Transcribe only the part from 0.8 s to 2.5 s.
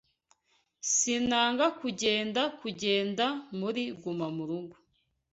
Sinanga kugenda